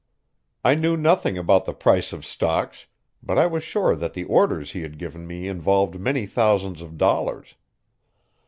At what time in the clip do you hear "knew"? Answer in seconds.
0.73-0.97